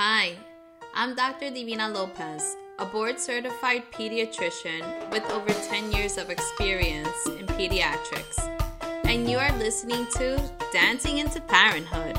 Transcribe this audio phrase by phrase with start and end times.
[0.00, 0.36] Hi,
[0.94, 1.50] I'm Dr.
[1.50, 8.38] Divina Lopez, a board certified pediatrician with over 10 years of experience in pediatrics,
[9.06, 10.40] and you are listening to
[10.72, 12.16] Dancing into Parenthood.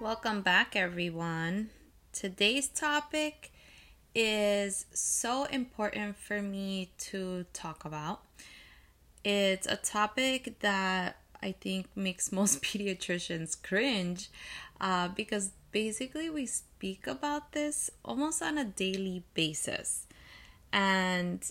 [0.00, 1.70] Welcome back, everyone.
[2.12, 3.52] Today's topic
[4.20, 8.20] is so important for me to talk about.
[9.22, 14.28] It's a topic that I think makes most pediatricians cringe
[14.80, 20.06] uh, because basically we speak about this almost on a daily basis.
[20.72, 21.48] And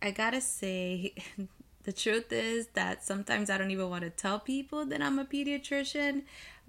[0.00, 1.14] I gotta say,
[1.82, 5.24] the truth is that sometimes I don't even want to tell people that I'm a
[5.24, 6.22] pediatrician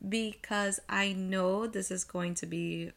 [0.10, 2.92] because I know this is going to be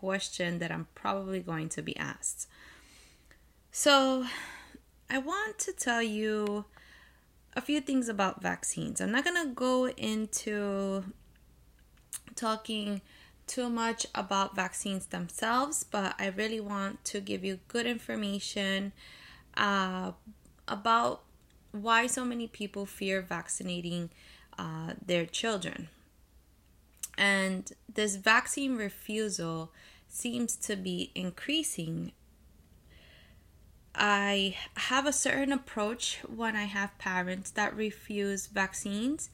[0.00, 2.48] question that I'm probably going to be asked.
[3.70, 4.26] So,
[5.10, 6.64] I want to tell you
[7.56, 9.00] a few things about vaccines.
[9.00, 11.04] I'm not going to go into
[12.36, 13.00] talking
[13.46, 18.92] too much about vaccines themselves, but I really want to give you good information
[19.56, 20.12] uh,
[20.68, 21.22] about
[21.72, 24.10] why so many people fear vaccinating
[24.58, 25.88] uh, their children.
[27.16, 29.72] And this vaccine refusal
[30.08, 32.12] seems to be increasing.
[33.94, 39.30] I have a certain approach when I have parents that refuse vaccines,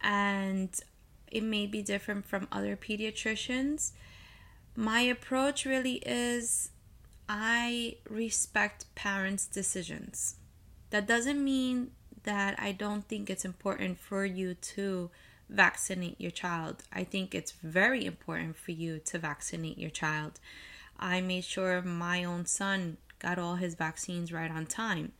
[0.00, 0.70] and
[1.26, 3.92] it may be different from other pediatricians.
[4.76, 6.70] My approach really is
[7.28, 10.36] I respect parents' decisions.
[10.90, 11.90] That doesn't mean
[12.22, 15.10] that I don't think it's important for you to
[15.48, 16.82] vaccinate your child.
[16.92, 20.40] I think it's very important for you to vaccinate your child.
[20.98, 25.12] I made sure my own son got all his vaccines right on time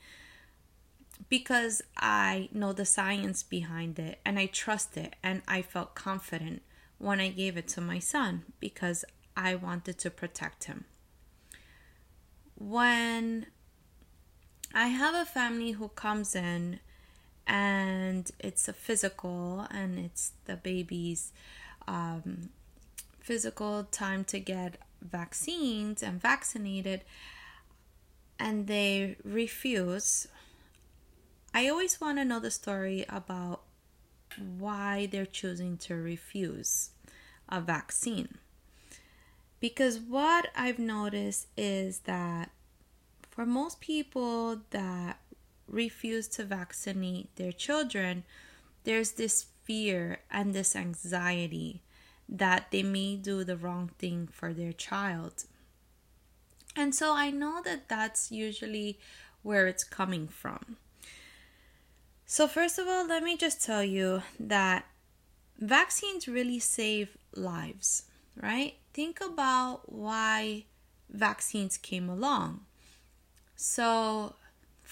[1.29, 6.63] because I know the science behind it and I trust it and I felt confident
[6.99, 9.05] when I gave it to my son because
[9.37, 10.85] I wanted to protect him.
[12.55, 13.47] When
[14.75, 16.81] I have a family who comes in
[17.47, 21.33] and it's a physical and it's the baby's
[21.87, 22.51] um,
[23.21, 27.03] physical time to get vaccines and vaccinated
[28.39, 30.29] and they refuse.
[31.55, 33.63] I always want to know the story about
[34.59, 36.91] why they're choosing to refuse
[37.49, 38.39] a vaccine.
[39.59, 42.51] Because what i've noticed is that
[43.31, 45.19] for most people that
[45.67, 48.25] refuse to vaccinate their children,
[48.85, 51.83] there's this fear and this anxiety
[52.29, 55.45] that they may do the wrong thing for their child.
[56.75, 58.99] And so I know that that's usually
[59.43, 60.77] where it's coming from.
[62.27, 64.87] So, first of all, let me just tell you that
[65.59, 68.03] vaccines really save lives,
[68.35, 68.75] right?
[68.93, 70.65] Think about why
[71.09, 72.63] vaccines came along.
[73.55, 74.35] So,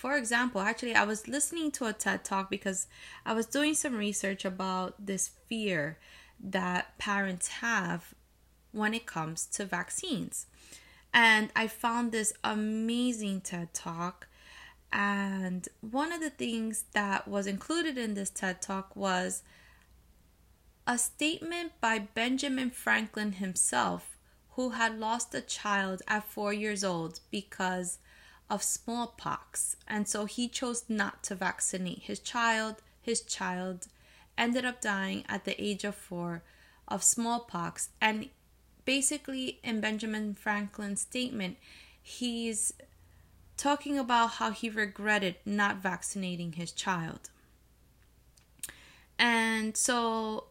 [0.04, 2.88] for example, actually, I was listening to a TED talk because
[3.25, 5.98] I was doing some research about this fear
[6.38, 8.12] that parents have
[8.70, 10.44] when it comes to vaccines.
[11.15, 14.26] And I found this amazing TED talk.
[14.92, 19.42] And one of the things that was included in this TED talk was
[20.86, 24.19] a statement by Benjamin Franklin himself,
[24.50, 27.97] who had lost a child at four years old because
[28.50, 29.77] of smallpox.
[29.87, 32.77] And so he chose not to vaccinate his child.
[33.00, 33.88] His child
[34.37, 36.43] ended up dying at the age of four
[36.87, 37.91] of smallpox.
[38.00, 38.28] And
[38.84, 41.56] basically, in Benjamin Franklin's statement,
[42.03, 42.75] he's
[43.56, 47.31] talking about how he regretted not vaccinating his child.
[49.19, 50.47] And so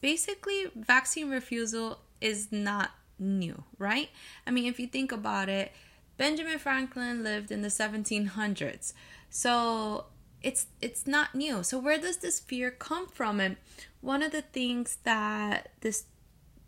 [0.00, 4.10] basically, vaccine refusal is not new, right?
[4.46, 5.72] I mean, if you think about it,
[6.16, 8.92] Benjamin Franklin lived in the 1700s.
[9.30, 10.06] So
[10.42, 11.62] it's it's not new.
[11.62, 13.40] So where does this fear come from?
[13.40, 13.56] And
[14.00, 16.04] one of the things that this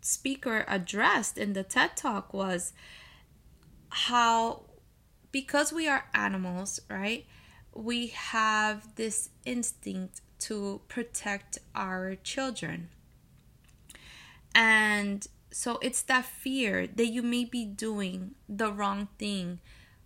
[0.01, 2.73] speaker addressed in the TED Talk was
[3.89, 4.63] how
[5.31, 7.25] because we are animals, right?
[7.73, 12.89] We have this instinct to protect our children.
[14.55, 19.59] And so it's that fear that you may be doing the wrong thing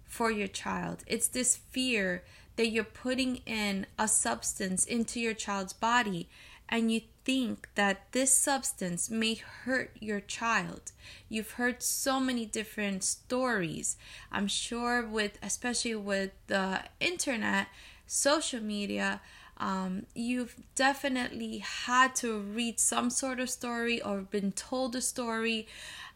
[0.03, 1.03] for your child.
[1.07, 2.23] It's this fear
[2.55, 6.29] that you're putting in a substance into your child's body
[6.69, 10.91] and you think that this substance may hurt your child.
[11.27, 13.97] You've heard so many different stories.
[14.31, 17.67] I'm sure with especially with the internet,
[18.07, 19.21] social media,
[19.61, 25.67] um, you've definitely had to read some sort of story or been told a story.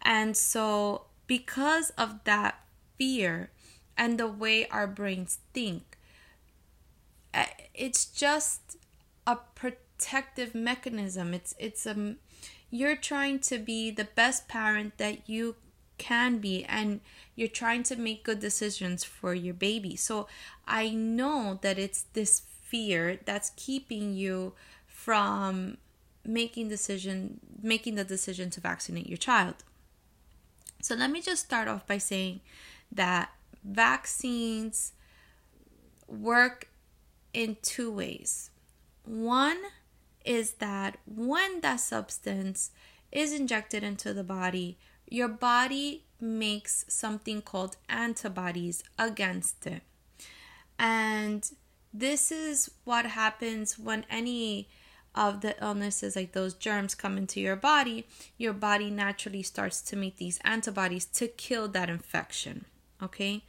[0.02, 2.60] And so, because of that
[2.98, 3.52] fear
[3.96, 6.00] and the way our brains think,
[7.36, 7.46] eh,
[7.76, 8.78] it's just
[9.28, 11.36] a protective mechanism.
[11.36, 12.16] It's it's a um,
[12.72, 15.56] you're trying to be the best parent that you
[16.00, 17.00] can be and
[17.36, 19.96] you're trying to make good decisions for your baby.
[19.96, 20.28] So
[20.68, 24.54] I know that it's this fear that's keeping you
[24.86, 25.78] from
[26.26, 29.56] making decision making the decision to vaccinate your child.
[30.82, 32.42] So let me just start off by saying
[32.92, 33.30] that
[33.64, 34.94] vaccines
[36.08, 36.70] work
[37.34, 38.52] in two ways.
[39.04, 39.58] One
[40.24, 42.72] is that when that substance
[43.12, 44.78] is injected into the body,
[45.10, 49.84] your body makes something called antibodies against it.
[50.78, 51.50] And
[52.00, 54.68] this is what happens when any
[55.14, 58.06] of the illnesses like those germs come into your body,
[58.38, 62.66] your body naturally starts to make these antibodies to kill that infection.
[63.02, 63.44] Okay?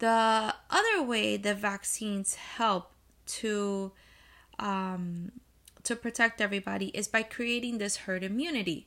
[0.00, 2.90] The other way the vaccines help
[3.26, 3.92] to
[4.58, 5.32] um,
[5.84, 8.86] to protect everybody is by creating this herd immunity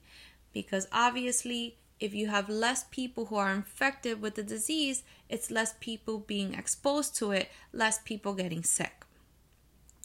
[0.54, 5.74] because obviously if you have less people who are infected with the disease, it's less
[5.80, 9.04] people being exposed to it, less people getting sick.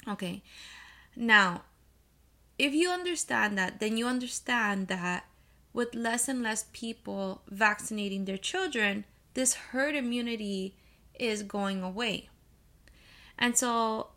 [0.08, 0.42] Okay.
[1.14, 1.62] Now,
[2.58, 5.26] if you understand that, then you understand that
[5.72, 9.04] with less and less people vaccinating their children,
[9.34, 10.74] this herd immunity
[11.18, 12.28] is going away.
[13.38, 14.08] And so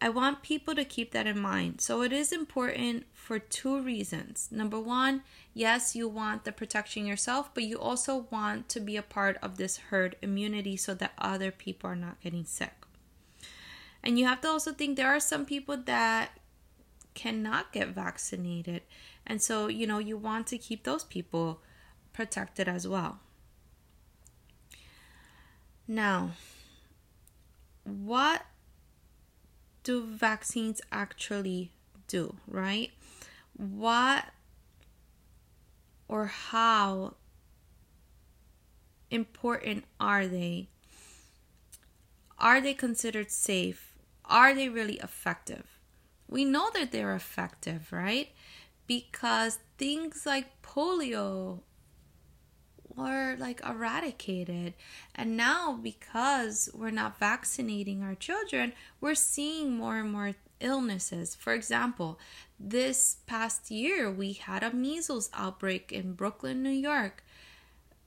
[0.00, 1.80] I want people to keep that in mind.
[1.80, 4.48] So it is important for two reasons.
[4.50, 5.22] Number one,
[5.54, 9.56] yes, you want the protection yourself, but you also want to be a part of
[9.56, 12.74] this herd immunity so that other people are not getting sick.
[14.02, 16.30] And you have to also think there are some people that
[17.14, 18.82] cannot get vaccinated.
[19.26, 21.60] And so, you know, you want to keep those people
[22.12, 23.18] protected as well.
[25.88, 26.30] Now,
[27.84, 28.42] what
[29.88, 31.70] do vaccines actually
[32.08, 32.90] do, right?
[33.56, 34.26] What
[36.06, 37.14] or how
[39.10, 40.68] important are they?
[42.38, 43.94] Are they considered safe?
[44.26, 45.80] Are they really effective?
[46.28, 48.28] We know that they're effective, right?
[48.86, 51.60] Because things like polio
[52.98, 54.74] were like eradicated.
[55.14, 61.34] And now, because we're not vaccinating our children, we're seeing more and more illnesses.
[61.34, 62.18] For example,
[62.58, 67.22] this past year we had a measles outbreak in Brooklyn, New York,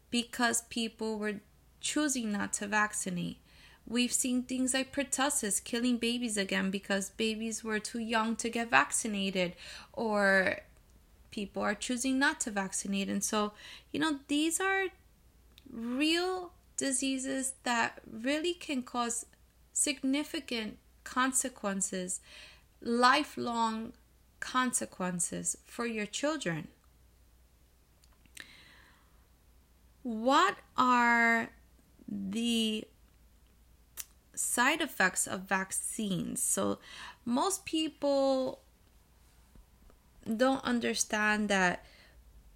[0.10, 1.42] because people were
[1.80, 3.38] choosing not to vaccinate.
[3.88, 8.70] We've seen things like pertussis killing babies again because babies were too young to get
[8.70, 9.54] vaccinated,
[9.94, 10.60] or
[11.32, 13.10] people are choosing not to vaccinate.
[13.10, 13.54] And so,
[13.92, 14.86] you know, these are
[15.72, 19.26] real diseases that really can cause
[19.74, 22.20] significant consequences,
[22.82, 23.94] lifelong
[24.40, 26.68] consequences for your children.
[30.04, 31.52] What are
[32.08, 32.86] the
[34.34, 36.42] side effects of vaccines?
[36.42, 36.80] So,
[37.24, 38.61] most people
[40.38, 41.86] don't understand that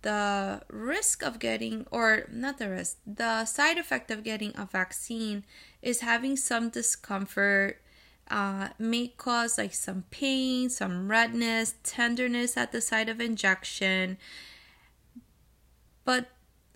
[0.01, 5.43] the risk of getting, or not the risk, the side effect of getting a vaccine
[5.81, 7.81] is having some discomfort,
[8.29, 14.17] uh, may cause like some pain, some redness, tenderness at the site of injection.
[16.03, 16.29] But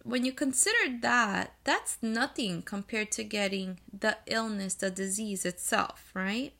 [0.03, 6.53] when you consider that, that's nothing compared to getting the illness, the disease itself, right?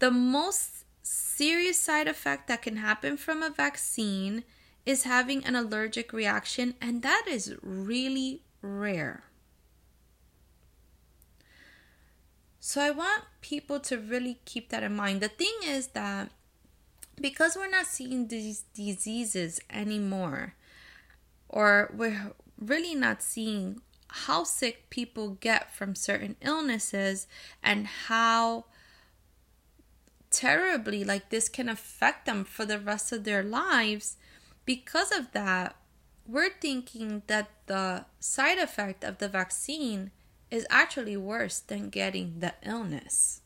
[0.00, 4.42] The most serious side effect that can happen from a vaccine
[4.84, 9.24] is having an allergic reaction, and that is really rare.
[12.58, 15.20] So I want people to really keep that in mind.
[15.20, 16.30] The thing is that
[17.20, 20.54] because we're not seeing these diseases anymore,
[21.48, 27.26] or we're really not seeing how sick people get from certain illnesses
[27.62, 28.64] and how
[30.36, 34.16] terribly like this can affect them for the rest of their lives
[34.66, 35.74] because of that
[36.26, 40.10] we're thinking that the side effect of the vaccine
[40.50, 43.40] is actually worse than getting the illness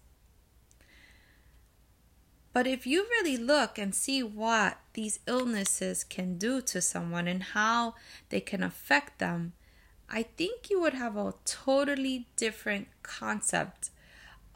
[2.52, 7.42] But if you really look and see what these illnesses can do to someone and
[7.42, 7.94] how
[8.28, 9.52] they can affect them,
[10.08, 13.90] I think you would have a totally different concept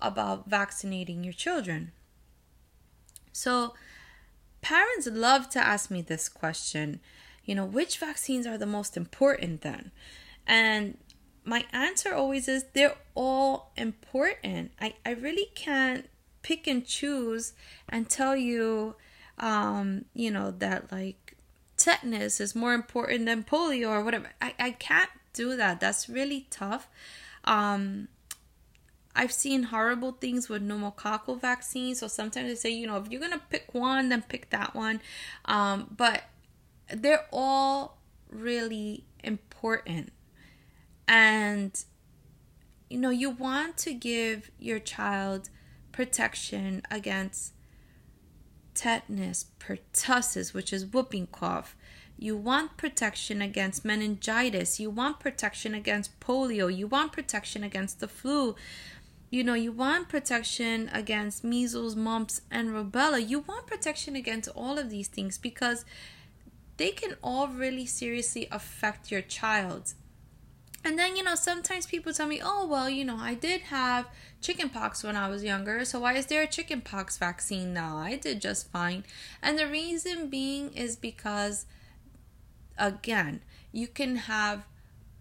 [0.01, 1.93] about vaccinating your children.
[3.35, 3.75] So,
[4.63, 7.01] parents love to ask me this question
[7.45, 9.91] you know, which vaccines are the most important then?
[10.47, 10.97] And
[11.45, 14.73] my answer always is they're all important.
[14.81, 16.09] I, I really can't
[16.43, 17.53] pick and choose
[17.89, 18.97] and tell you,
[19.39, 21.37] um, you know, that like
[21.77, 24.31] tetanus is more important than polio or whatever.
[24.41, 25.81] I, I can't do that.
[25.81, 26.89] That's really tough.
[27.45, 28.09] Um,
[29.17, 32.01] I've seen horrible things with pneumococcal vaccines.
[32.01, 35.01] So sometimes they say, you know, if you're gonna pick one, then pick that one.
[35.45, 36.25] Um, but
[36.93, 40.13] they're all really important.
[41.07, 41.85] And
[42.91, 45.49] you know, you want to give your child
[45.91, 47.53] protection against
[48.75, 51.77] tetanus, pertussis, which is whooping cough.
[52.19, 54.79] You want protection against meningitis.
[54.79, 56.75] You want protection against polio.
[56.75, 58.55] You want protection against the flu
[59.31, 63.27] you know, you want protection against measles, mumps, and rubella.
[63.27, 65.85] You want protection against all of these things because
[66.77, 69.95] they can all really seriously affect your child.
[70.85, 74.07] And then, you know, sometimes people tell me, oh, well, you know, I did have
[74.43, 77.97] chickenpox when I was younger, so why is there a chickenpox vaccine now?
[77.97, 79.05] I did just fine.
[79.43, 81.65] And the reason being is because,
[82.77, 83.41] again,
[83.73, 84.67] you can have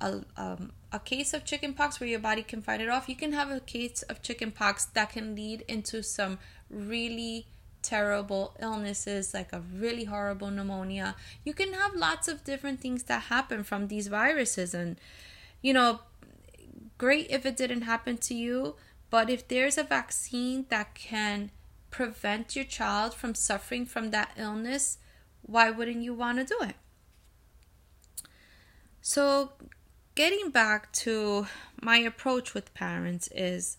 [0.03, 3.31] a, um, a case of chickenpox where your body can fight it off, you can
[3.31, 6.37] have a case of chickenpox that can lead into some
[6.69, 7.47] really
[7.81, 11.15] terrible illnesses like a really horrible pneumonia.
[11.43, 14.97] You can have lots of different things that happen from these viruses and
[15.61, 15.99] you know
[16.97, 18.75] great if it didn't happen to you,
[19.09, 21.51] but if there's a vaccine that can
[21.91, 24.97] prevent your child from suffering from that illness,
[25.41, 26.75] why wouldn't you want to do it?
[29.01, 29.51] So
[30.15, 31.47] getting back to
[31.81, 33.77] my approach with parents is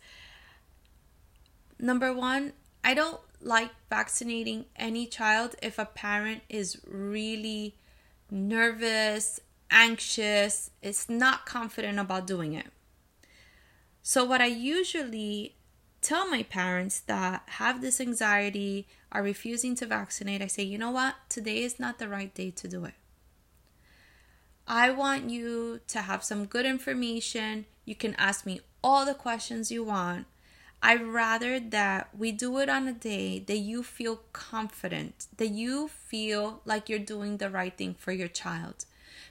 [1.78, 7.76] number one, I don't like vaccinating any child if a parent is really
[8.30, 12.66] nervous, anxious, is not confident about doing it.
[14.02, 15.56] So, what I usually
[16.02, 20.90] tell my parents that have this anxiety, are refusing to vaccinate, I say, you know
[20.90, 21.14] what?
[21.28, 22.94] Today is not the right day to do it.
[24.66, 27.66] I want you to have some good information.
[27.84, 30.26] You can ask me all the questions you want.
[30.82, 35.88] I'd rather that we do it on a day that you feel confident, that you
[35.88, 38.84] feel like you're doing the right thing for your child.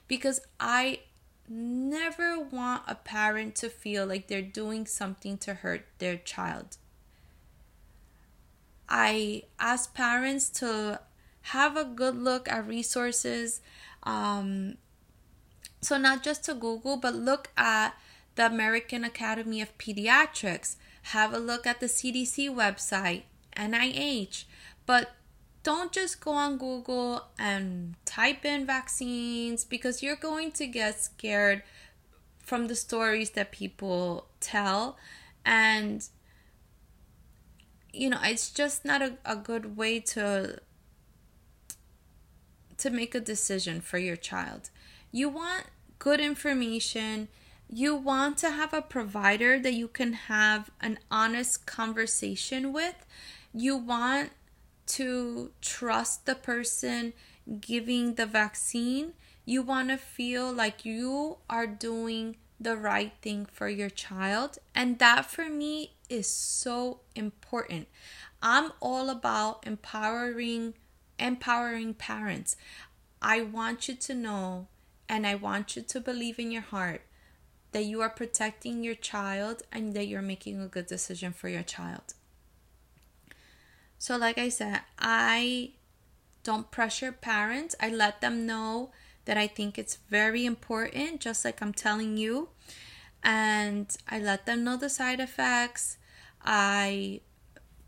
[0.08, 1.02] Because I
[1.48, 6.78] never want a parent to feel like they're doing something to hurt their child.
[8.90, 11.00] I ask parents to
[11.48, 13.62] have a good look at resources
[14.04, 14.78] um,
[15.84, 17.96] so, not just to Google, but look at
[18.36, 20.78] the American Academy of Pediatrics.
[21.08, 23.24] Have a look at the CDC website,
[23.58, 24.46] NIH.
[24.86, 25.12] But
[25.64, 31.64] don't just go on Google and type in vaccines because you're going to get scared
[32.40, 34.98] from the stories that people tell.
[35.46, 36.08] And,
[37.92, 40.60] you know, it's just not a, a good way to
[42.76, 44.70] to make a decision for your child.
[45.16, 45.66] You want
[46.00, 47.28] good information.
[47.70, 52.96] You want to have a provider that you can have an honest conversation with.
[53.54, 54.32] You want
[54.88, 57.14] to trust the person
[57.62, 59.14] giving the vaccine.
[59.46, 64.58] You want to feel like you are doing the right thing for your child.
[64.74, 67.88] And that for me is so important.
[68.42, 70.74] I'm all about empowering
[71.20, 72.58] empowering parents.
[73.22, 74.68] I want you to know
[75.14, 77.04] and I want you to believe in your heart
[77.72, 81.62] that you are protecting your child and that you're making a good decision for your
[81.62, 82.16] child.
[84.00, 85.74] So, like I said, I
[86.44, 87.76] don't pressure parents.
[87.80, 88.90] I let them know
[89.26, 92.50] that I think it's very important, just like I'm telling you.
[93.24, 95.98] And I let them know the side effects.
[96.44, 97.22] I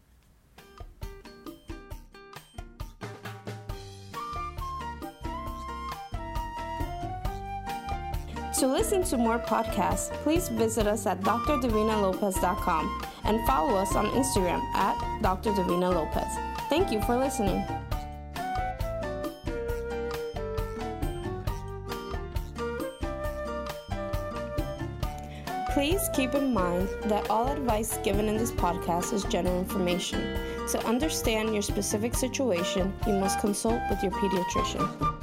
[8.60, 14.60] To listen to more podcasts, please visit us at drdivinalopez.com and follow us on Instagram
[14.74, 16.68] at drdivinalopez.
[16.68, 17.64] Thank you for listening.
[25.72, 30.20] Please keep in mind that all advice given in this podcast is general information.
[30.68, 35.19] To understand your specific situation, you must consult with your pediatrician.